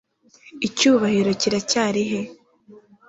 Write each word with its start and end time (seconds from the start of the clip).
icyubahiro 0.67 1.31
kiracyari 1.41 2.01
he 2.11 2.21